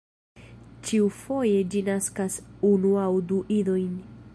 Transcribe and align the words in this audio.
Ĉiufoje 0.87 1.61
ĝi 1.75 1.83
naskas 1.91 2.39
unu 2.75 2.97
aŭ 3.05 3.09
du 3.33 3.45
idojn. 3.63 3.95